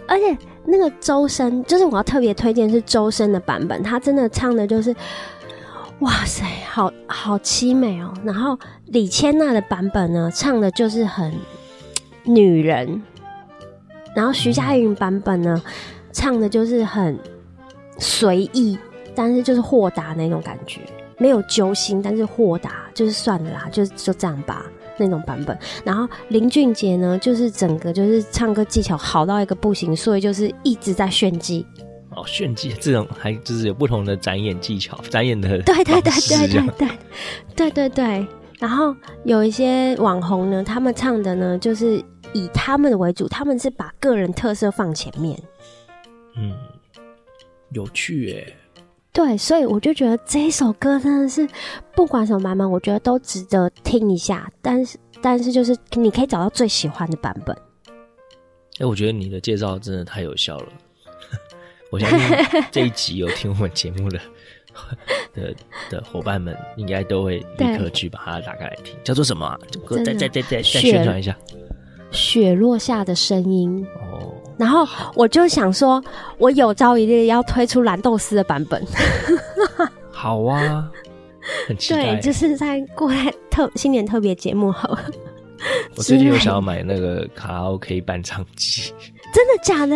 [0.06, 4.94] 而且那个周深，就是我要特别推荐是周深的版本，他真的唱的就是，
[6.00, 8.14] 哇塞，好好凄美哦。
[8.24, 11.34] 然后李千娜的版本呢，唱的就是很
[12.24, 13.02] 女人。
[14.16, 15.62] 然后徐佳莹版本呢，
[16.12, 17.18] 唱的就是很
[17.98, 18.78] 随意，
[19.14, 20.82] 但是就是豁达那种感觉，
[21.18, 24.66] 没有揪心，但是豁达，就是算了啦，就就这样吧。
[24.98, 31.66] 那种版本，然后林俊杰呢，就是整个就是唱歌技巧好到一个不行，所以就是一直在炫技。
[32.16, 36.90] 哦，炫技这种还就是有不同的展演技巧，展演的对对对对对对
[37.56, 38.28] 对对对。
[38.58, 42.02] 然后有一些网红呢，他们唱的呢，就是
[42.34, 45.38] 以他们的为主，他们是把个人特色放前面。
[46.38, 46.56] 嗯，
[47.72, 48.56] 有趣耶。
[49.12, 51.48] 对，所以我就觉得这一首歌真的是
[51.94, 54.50] 不管什么版本，我觉得都值得听一下。
[54.62, 57.56] 但是，但是就是你可以找到最喜欢的版本。
[57.86, 60.68] 哎、欸，我觉得你的介绍真的太有效了。
[61.92, 62.20] 我相信
[62.72, 64.20] 这一集有听我们节目的
[65.34, 65.56] 的
[65.90, 68.96] 的伙伴们，应该都会立刻去把它打开来听。
[69.04, 69.58] 叫做什么、啊？
[69.90, 71.36] 再再再再再宣传一下。
[72.12, 73.86] 雪落下的声音。
[73.96, 74.34] 哦。
[74.58, 76.04] 然后我就想说，
[76.38, 78.82] 我有朝一日要推出蓝豆丝的版本。
[80.12, 80.90] 好啊，
[81.68, 82.16] 很期待。
[82.16, 84.98] 对，就是在过来特新年特别节目好。
[85.96, 88.94] 我最近有想要买那个卡拉 OK 伴唱机。
[89.34, 89.96] 真的假的？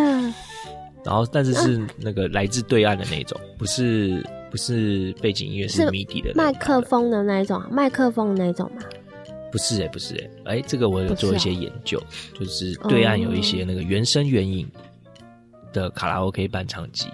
[1.03, 8.81] 然后，但是是那个来自对岸的那种，不是不是背景音乐，是 MIDI 的麦克风的那一种，麦克风的那种吗？
[9.51, 11.99] 不是哎、欸，不是哎、欸，哎、欸，这个我有做一些研究，
[12.39, 14.69] 就是对岸有一些那个原声原影
[15.73, 17.07] 的卡拉 OK 伴唱机。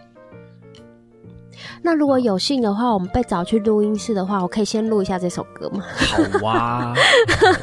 [1.82, 5.86] 那如果有幸的话，我们被找去录音室的话，我可以先录一下这首歌吗？
[5.96, 6.96] 好哇、啊，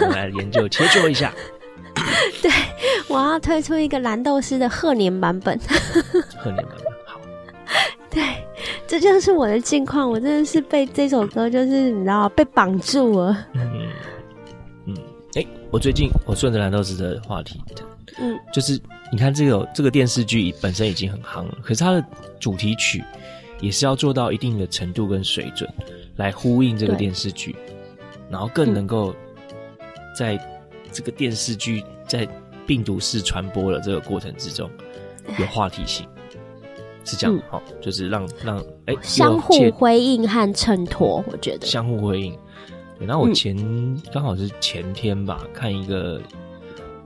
[0.01, 1.35] 我们来研究 切磋一下。
[2.43, 2.51] 对，
[3.09, 5.59] 我要推出一个蓝豆丝的贺年版本。
[6.39, 7.21] 贺年版本好。
[8.11, 8.23] 对，
[8.87, 13.47] 这就是我的近况，我真的是被这首歌，就是你知道被绑住了。
[13.55, 13.91] 嗯。
[15.35, 17.59] 哎、欸，我最近我顺着蓝豆丝的话题，
[18.19, 18.79] 嗯，就是
[19.11, 22.05] 你看这个这个电视剧本身已经很夯了，可是它的
[22.39, 23.03] 主题曲
[23.59, 25.67] 也是要做到一定的程度跟水准，
[26.17, 27.57] 来呼应这个电视剧，
[28.29, 29.17] 然后更能够
[30.15, 30.39] 在
[30.93, 32.29] 这个电视剧在
[32.67, 34.71] 病毒式传播的这个过程之中
[35.39, 36.07] 有话题性，
[37.05, 42.39] 是这样的哈、嗯，就是让让哎、欸、相互辉映和衬托，我觉得相互辉映。
[43.01, 43.57] 然后我前
[44.13, 46.23] 刚、嗯、好是前天吧，看一个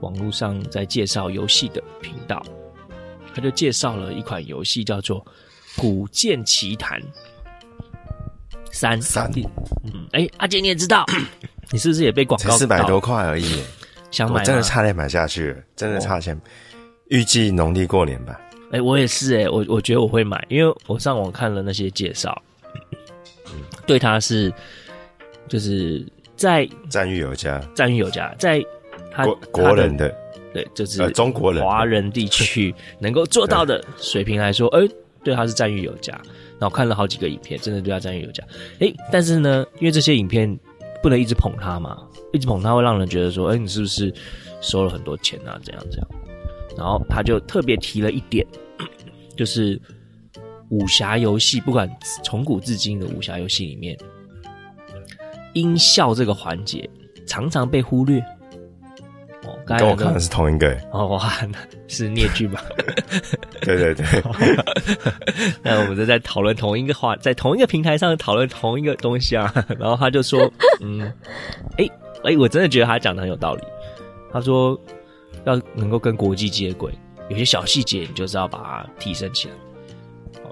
[0.01, 2.39] 网络上在介绍游戏的频道，
[3.33, 5.19] 他就介绍了一款游戏叫做
[5.75, 7.01] 《古剑奇谭
[8.71, 9.31] 三》三。
[9.85, 11.03] 嗯，哎，阿杰你也知道，
[11.71, 12.51] 你是不是也被广告？
[12.51, 13.63] 四百多块而已，
[14.11, 16.39] 想买，真的差点买下去了，真的差钱。
[17.09, 18.39] 预计农历过年吧。
[18.71, 22.41] 哎，我也是哎，我我觉得我会买，因为我上网看了那些介绍，
[23.85, 24.53] 对他是。
[25.49, 28.61] 就是在赞誉有加，赞誉有加，在
[29.09, 30.13] 他国国人的
[30.53, 34.91] 对，就是呃中国人华人地区 能够做到的水平来说，哎、欸，
[35.23, 36.11] 对他是赞誉有加。
[36.59, 38.43] 然后看了好几个影片，真的对他赞誉有加。
[38.79, 40.59] 哎、欸，但是呢，因为这些影片
[41.01, 41.97] 不能一直捧他嘛，
[42.33, 44.13] 一直捧他会让人觉得说，哎、你是不是
[44.61, 45.59] 收了很多钱啊？
[45.63, 46.07] 这样这样。
[46.77, 48.45] 然后他就特别提了一点，
[49.35, 49.79] 就是
[50.69, 51.89] 武侠游戏，不管
[52.23, 53.97] 从古至今的武侠游戏里面，
[55.53, 56.89] 音效这个环节
[57.25, 58.23] 常常被忽略。
[59.47, 60.77] 哦，刚才跟我看的是同一个。
[60.91, 61.31] 哦，哇，
[61.87, 62.63] 是聂剧吧？
[63.61, 64.05] 对 对对。
[65.63, 69.53] 那我们就在讨论同一个话，在同一个平台上讨论同一个东西啊。
[69.79, 71.01] 然后他就说： “嗯，
[71.77, 71.87] 哎、欸、
[72.23, 73.63] 哎、欸，我真的觉得他讲的很有道理。
[74.31, 74.79] 他说
[75.45, 76.93] 要能够跟国际接轨，
[77.29, 79.53] 有些小细节你就是要把它提升起来。”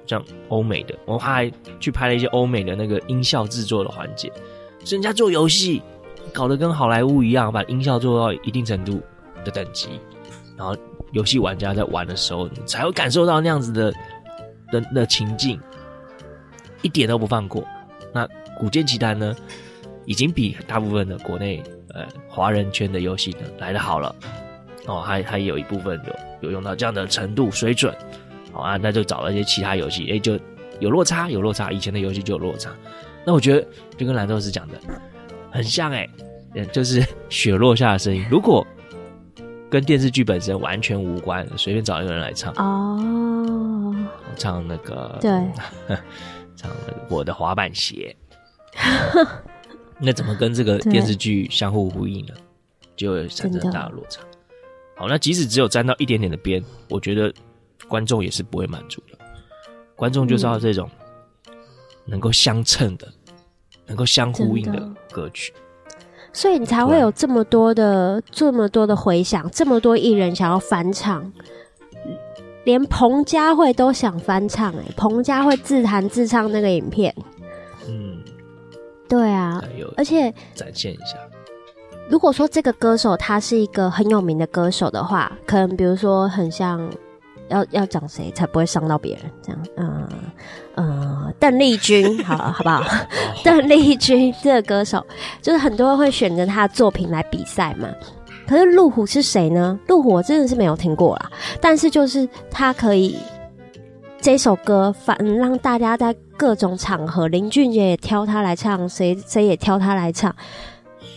[0.07, 4.31] 像欧美的，我还去拍了一些欧美的那个音效制作的环节，
[4.83, 5.81] 所以人家做游戏
[6.35, 9.01] 搞得跟好莱坞一样，把音效做到一定程度
[9.45, 10.01] 的等级，
[10.57, 10.75] 然后
[11.13, 13.93] 游戏玩家在玩的时候，你才会感受到那样子的
[14.69, 15.57] 的的情境，
[16.81, 17.65] 一点都不放过。
[18.13, 18.27] 那
[18.59, 19.33] 《古剑奇谭》呢，
[20.03, 24.13] 已经比大部分的国内呃华人圈的游戏呢来的好了，
[24.87, 27.95] 哦，还还有一部分有有用到这样的程度水准。
[28.51, 30.37] 好啊，那就找了一些其他游戏，哎，就
[30.81, 31.71] 有落差，有落差。
[31.71, 32.71] 以前的游戏就有落差。
[33.25, 33.65] 那我觉得
[33.97, 34.75] 就跟蓝豆师讲的
[35.55, 36.07] 很像，哎，
[36.71, 38.25] 就是雪落下的声音。
[38.29, 38.65] 如果
[39.69, 43.95] 跟电视剧本身完全无关，随便找一个人来唱哦，
[44.35, 45.31] 唱那个对，
[46.55, 48.15] 唱那个我的滑板鞋，
[49.99, 52.33] 那怎么跟这个电视剧相互呼应呢？
[52.95, 54.21] 就会产生很大的落差。
[54.95, 57.33] 好，那即使只有沾到一点点的边，我觉得。
[57.87, 59.17] 观众也是不会满足的，
[59.95, 60.89] 观众就是要这种
[62.03, 63.35] 能够相称的、嗯、
[63.85, 65.53] 能够相呼应的歌曲，
[66.33, 71.31] 所以你才会有这么多的、这么多的回响，这么多艺人想要翻唱，
[72.65, 77.15] 连彭佳慧都想翻唱、欸，哎，彭佳慧自弹自唱那个影片，
[77.87, 78.21] 嗯，
[79.07, 79.63] 对啊，
[79.95, 81.17] 而且展现一下，
[82.09, 86.91] 如果说这个歌手他是一个很有名的歌手的话，可能比如说很像。
[87.49, 89.31] 要要讲谁才不会伤到别人？
[89.43, 90.09] 这样，嗯
[90.77, 92.83] 嗯，邓丽君， 好好不好？
[93.43, 95.05] 邓丽君这个歌手，
[95.41, 97.87] 就是很多人会选择他的作品来比赛嘛。
[98.47, 99.79] 可是路虎是谁呢？
[99.87, 101.31] 路虎我真的是没有听过啦。
[101.59, 103.17] 但是就是他可以
[104.21, 110.35] 这首歌，反让大家在各种场合，林俊杰也挑他来唱，谁谁也挑他来唱，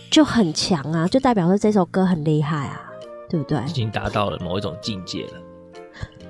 [0.09, 2.81] 就很强啊，就代表说这首歌很厉害啊，
[3.29, 3.59] 对不对？
[3.67, 5.33] 已经达到了某一种境界了。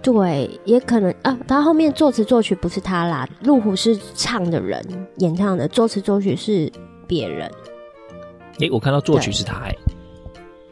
[0.02, 4.82] 对，也可能啊，他后面作词作曲不是他啦，路虎是唱的人
[5.18, 6.72] 演唱的，作词作曲是
[7.08, 7.50] 别人。
[8.60, 9.76] 诶、欸，我看到作曲是他、欸，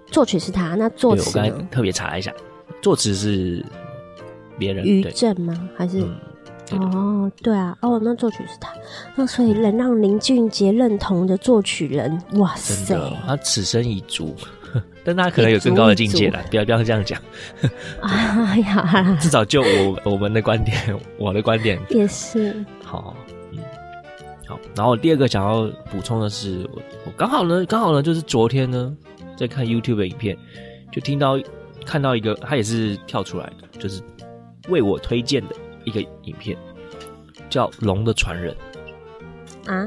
[0.07, 2.33] 作曲是他，那作词我刚才特别查了一下，
[2.81, 3.65] 作词是
[4.57, 5.69] 别人，于正吗？
[5.75, 6.01] 还是？
[6.01, 6.15] 嗯、
[6.71, 8.73] 哦，对啊，哦，那作曲是他，
[9.15, 14.35] 那所以能让林俊杰认同的作曲人，哇塞，他此生已足。
[15.03, 17.19] 但他可能有更高的境界了，不要不要这样讲。
[18.03, 20.77] 哎呀，至少就我我们的观点，
[21.17, 22.53] 我的观点也是。
[22.83, 23.15] 好，
[23.53, 23.59] 嗯，
[24.45, 24.59] 好。
[24.75, 28.93] 然后第二个想要补充的是，我我刚好呢，刚好呢，就是昨天呢，
[29.37, 30.37] 在看 YouTube 的影片，
[30.91, 31.39] 就听到
[31.85, 34.01] 看到一个，他也是跳出来的，就是
[34.67, 35.55] 为我推荐的
[35.87, 36.57] 一个影片，
[37.49, 38.53] 叫《龙的传人》
[39.71, 39.85] 啊，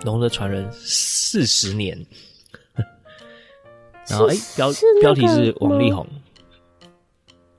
[0.04, 1.98] 《龙的传人》四十年。
[4.06, 6.06] 然后，哎，标标题是王力宏，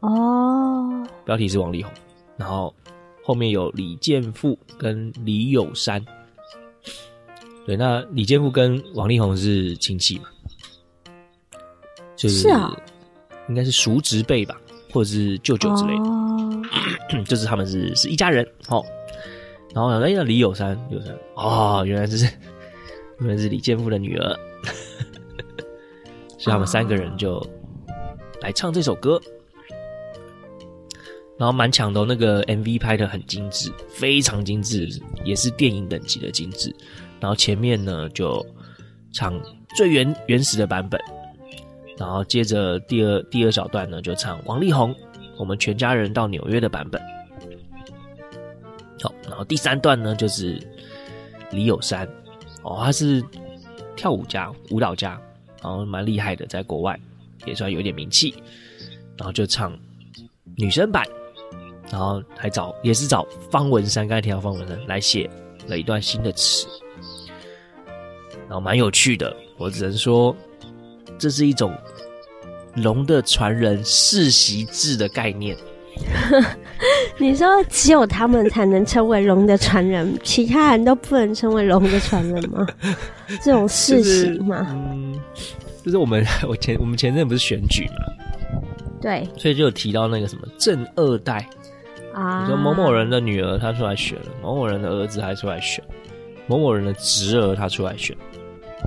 [0.01, 1.91] 哦，标题是王力宏，
[2.37, 2.73] 然后
[3.23, 6.05] 后面有李健富跟李友山，
[7.65, 10.25] 对，那李健富跟王力宏是亲戚嘛？
[12.15, 12.77] 就是，是啊，
[13.49, 14.55] 应该是叔侄辈吧，
[14.91, 16.63] 或者是舅舅之类的，哦、
[17.27, 18.83] 就是他们是是一家人，哦，
[19.73, 22.17] 然后哎，那李友山，友山，哦，原来是
[23.19, 24.39] 原来是李健富的女儿。
[26.39, 27.43] 所以他们三个人就
[28.41, 29.19] 来唱这首歌，
[31.37, 34.87] 然后蛮强的，那个 MV 拍的很精致，非常精致，
[35.25, 36.73] 也是电影等级的精致。
[37.19, 38.45] 然后前面呢就
[39.11, 39.33] 唱
[39.75, 41.01] 最原原始的版本，
[41.97, 44.93] 然后接着第二第二小段呢就唱王力宏
[45.37, 47.01] 《我们全家人到纽约》的版本。
[49.01, 50.59] 好，然后第三段呢就是
[51.51, 52.07] 李友山，
[52.63, 53.23] 哦，他是
[53.95, 55.19] 跳舞家、舞蹈家。
[55.59, 56.97] 然后蛮厉害的，在国外
[57.45, 58.35] 也算有点名气，
[59.17, 59.77] 然后就唱
[60.55, 61.03] 女生版，
[61.91, 65.27] 然后还找也是找方文山，刚才提到方文山来写
[65.67, 66.67] 了一段新的词，
[68.47, 69.35] 然后蛮有趣的。
[69.57, 70.33] 我只能说，
[71.17, 71.73] 这是一种
[72.75, 75.55] 龙的传人世袭制的概念。
[77.17, 82.67] 你说只有他们才能称为龙的传人，其他人都不能称为龙的传人吗？
[83.41, 84.59] 这种世袭吗？
[84.59, 85.19] 就是，嗯，
[85.83, 88.61] 就是我们 我前我们前阵不是选举嘛，
[89.01, 91.49] 对，所以就有提到那个什么正二代
[92.13, 95.83] 啊，你说某某人的女儿她出来选了，某某人的儿子还出来选，
[96.45, 98.15] 某某人的侄儿他出来选，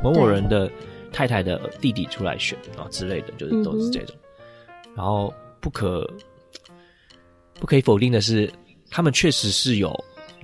[0.01, 0.71] 某某人的
[1.13, 4.17] 太太的弟弟出来选啊之类的，就是都是这种。
[4.17, 6.09] 嗯、然后不可
[7.55, 8.53] 不可以否定的是，
[8.91, 9.93] 他们确实是有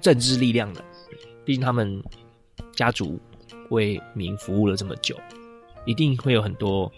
[0.00, 0.84] 政治力量的，
[1.44, 2.02] 毕竟他们
[2.74, 3.18] 家族
[3.70, 5.16] 为民服务了这么久，
[5.84, 6.90] 一定会有很多。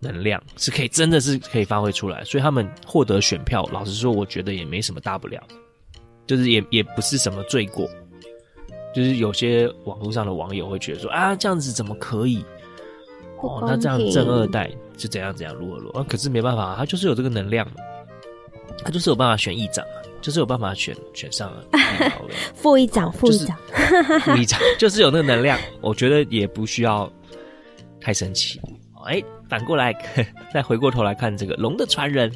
[0.00, 5.42] 能量是可以，真的是可以发挥出来，所以他们获得选票，老实说，我觉得也没什么大不了，
[6.26, 7.88] 就是也也不是什么罪过。
[8.94, 12.44] 就是有些网络上的网友会觉得说啊，这样子怎么可以？
[13.40, 16.00] 哦，那这样正二代是怎样怎样如何如何？
[16.00, 17.74] 啊，可是没办法，他就是有这个能量嘛，
[18.84, 21.62] 他就是有办法选议长嘛，就是有办法选选上了
[22.54, 23.58] 副议长，副议长，
[24.20, 27.10] 副议长 就是有那个能量，我觉得也不需要
[28.00, 28.60] 太生气。
[29.04, 29.94] 哎，反过来，
[30.52, 32.28] 再回过头来看这个《龙的传人》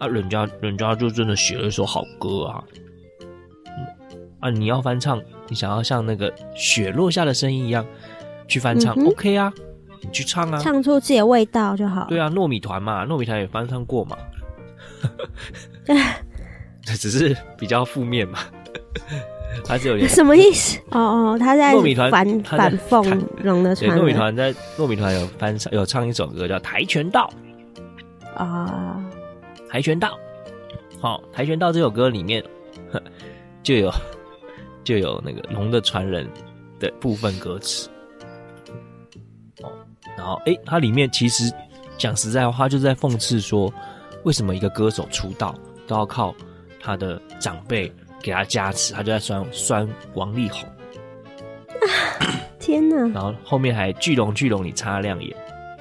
[0.00, 2.64] 啊，人家人家就真的写了一首好歌啊，
[3.66, 7.86] 嗯啊，你要翻唱，你想要像那个雪落下的声音一样
[8.48, 9.52] 去翻唱，嗯，OK 啊，
[10.00, 12.06] 你去唱啊，唱出自己的味道就好。
[12.08, 14.16] 对啊，糯米团嘛，糯米团也翻唱过嘛，
[15.84, 15.96] 对，
[16.96, 18.38] 只是比较负面嘛。
[19.64, 20.78] 他是有点什么意思？
[20.90, 21.00] 哦
[21.32, 23.98] 哦，他在糯米团反反讽龙的传人。
[23.98, 27.32] 糯米团在糯米团有翻唱，有唱一首歌叫《跆拳道》
[28.38, 29.02] 啊，
[29.70, 30.18] 《跆拳道》
[31.00, 32.44] 好，《跆拳道》这首歌里面
[33.62, 33.90] 就有
[34.84, 36.28] 就有那个龙的传人
[36.78, 37.95] 的部分歌词哦。
[40.16, 41.52] 然后诶，它里面其实
[41.98, 43.72] 讲实在话，就是在讽刺说，
[44.24, 45.54] 为什么一个歌手出道
[45.86, 46.34] 都要靠
[46.80, 47.92] 他的长辈。
[48.22, 50.68] 给他加持，他就在酸酸王力宏。
[52.58, 52.96] 天哪！
[53.14, 55.36] 然后后面还巨龙巨龙，你擦亮眼，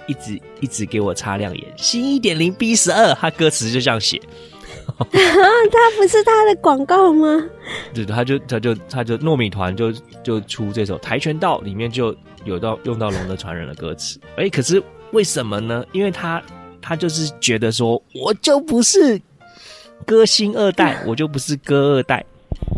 [0.06, 1.74] 一直一直给我擦亮眼。
[1.76, 4.22] 新一点零 B 十二，他歌词就这样写。
[5.00, 7.44] 他不是他的广告吗？
[7.96, 9.92] 对，他就他就他就糯米团就
[10.24, 12.16] 就出这首《跆拳道》，里面就
[12.46, 14.20] 有到用到《龙的传人》的歌词。
[14.38, 14.82] 哎，可是
[15.12, 15.84] 为什么呢？
[15.92, 16.42] 因为他
[16.82, 19.20] 他就是觉得说，我就不是
[20.06, 22.24] 歌星二代，我就不是歌二代。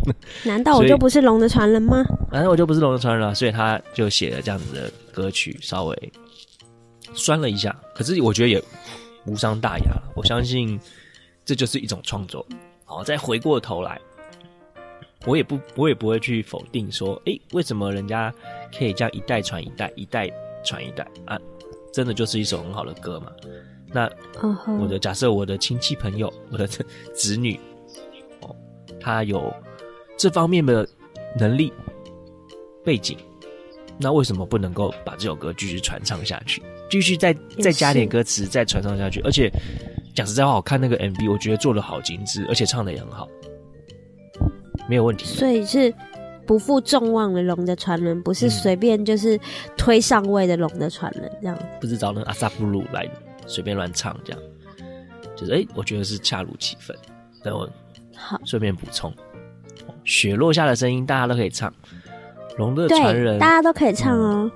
[0.44, 2.04] 难道我就不是龙的传人吗？
[2.32, 6.14] 难道我就不是龙的传人了，所以他就写了这样子的歌曲，稍微
[7.14, 7.76] 酸了一下。
[7.94, 8.64] 可是我觉得也
[9.26, 10.80] 无伤大雅，我相信
[11.46, 12.46] 这就是一种创作。
[12.86, 14.00] 好，再回过头来，
[15.28, 18.34] 我也不，我也不会去否定说，诶、欸，为什么人家
[18.76, 20.28] 可以这样一代传一代，一代
[20.64, 21.38] 传一代啊？
[21.94, 23.32] 真的就是一首很好的歌嘛？
[23.94, 24.10] 那
[24.80, 26.66] 我的假设，我的亲戚朋友，我的
[27.14, 27.60] 子女，
[28.42, 28.56] 哦，
[29.00, 29.54] 他有。
[30.20, 30.88] 这方面的
[31.38, 31.72] 能力
[32.84, 33.16] 背景，
[34.00, 36.60] 那为什么不能够把这首歌继续传唱下去？
[36.90, 39.22] 继续再再加点歌词，再传唱下去？
[39.22, 39.48] 而且
[40.16, 43.30] 讲实在话，我看那个 MV，我觉得做的好精致，而且唱的也很好，
[44.88, 45.26] 没有问题。
[45.26, 45.94] 所以是
[46.46, 49.40] 不负众望的龙的传人，不是随便就是
[49.76, 53.10] 推上位的龙的传人，这样、嗯、不是找那个阿萨布鲁来
[53.46, 54.42] 随便乱唱这样，
[55.36, 56.96] 就是哎，我觉得是恰如其分。
[57.44, 57.70] 等我
[58.16, 59.14] 好顺便补充。
[60.04, 61.74] 雪落下的声音，大家都可以唱。
[62.58, 64.50] 龙的传人，大家都可以唱哦。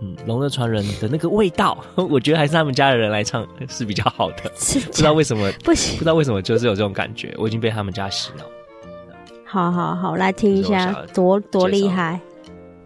[0.00, 4.50] 嗯，龙的传人的那个味道， 我觉得还是他们家的人来唱是比较好的。
[4.86, 7.34] 不知道为什么不行，不知道为什么就是有这种感觉。
[7.36, 8.44] 我已经被他们家洗脑。
[9.52, 12.18] 好好好，来听一下，多多厉害。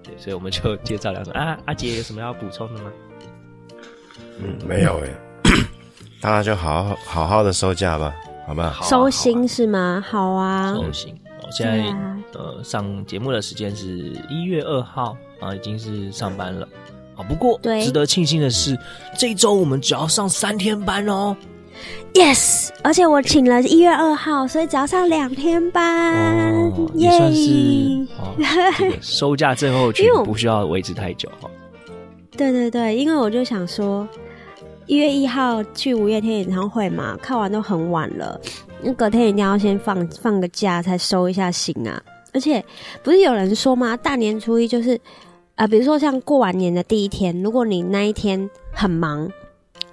[0.03, 1.57] 对，所以我们就介绍两首啊。
[1.67, 2.91] 阿杰有什么要补充的吗？
[4.41, 5.09] 嗯，没有哎。
[6.21, 8.12] 大家就好好好好的收假吧，
[8.49, 8.85] 好不好？
[8.85, 10.05] 收心是吗？
[10.05, 11.14] 好啊，收心。
[11.41, 13.87] 我现在、啊、呃，上节目的时间是
[14.29, 16.67] 一月二号啊，已经是上班了
[17.14, 17.23] 啊。
[17.29, 18.77] 不过值得庆幸的是，
[19.17, 21.37] 这一周我们只要上三天班哦。
[22.14, 28.35] Yes，而且我请了一月二号，所以只要上两天班，哦、也算是、哦
[28.79, 31.51] 这个、 收假症候群不需要维持太久哈。
[32.37, 34.09] 对对对，因为我就想说，
[34.87, 38.41] 一月一号去五月天演唱会嘛，看完都很晚了。
[38.83, 42.03] 那隔天一定要先放放个假，才收一下心啊！
[42.33, 42.62] 而且
[43.03, 43.97] 不是有人说吗？
[43.97, 44.95] 大年初一就是
[45.55, 49.31] 啊、呃，比如说像过完年的第一天，如果你那一天很忙，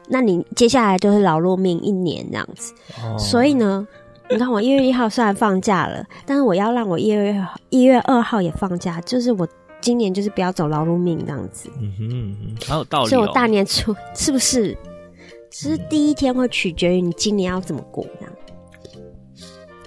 [0.07, 2.73] 那你接下来就是劳碌命一年这样子。
[3.01, 3.87] 哦、所以呢，
[4.29, 9.47] 你看我一月一号虽然放假了，但是我要让我一月一月二号也放假，就是我
[9.81, 11.69] 今年就是不要走劳碌命这样子。
[11.79, 13.09] 嗯哼，嗯哼，好有道理、哦。
[13.09, 14.77] 所以我大年初是不是？
[15.49, 18.33] 其实第一天会取决于你今年要怎么过这样。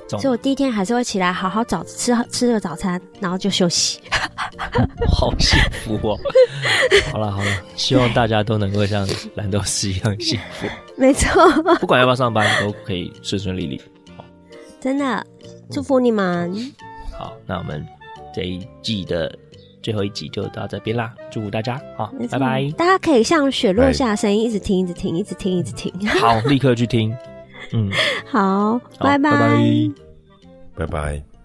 [0.09, 4.01] 所以我第一天还是会起来好好早吃吃个早餐，然后就休息。
[5.09, 6.19] 好幸福哦！
[7.13, 10.67] 好了好了，希望大家都能够像蓝豆丝一样幸福。
[10.97, 11.43] 没错，
[11.81, 13.81] 不管要不要上班，都可以顺顺利利。
[14.81, 15.25] 真的
[15.71, 16.55] 祝福你们。
[17.19, 17.85] 好，那我们
[18.35, 19.35] 这一季的
[19.83, 22.71] 最后一集就到这边啦，祝福大家，好，拜拜。
[22.77, 26.09] 大家可以像雪落下声音，一直听，一直听，一直听，一直听。
[26.21, 27.15] 好，立刻去听。
[27.73, 27.91] 嗯，
[28.27, 29.93] 好，拜拜，拜拜，
[30.77, 31.36] 拜拜。